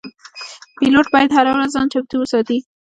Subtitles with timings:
[0.77, 2.57] پیلوټ باید هره ورځ ځان چمتو وساتي.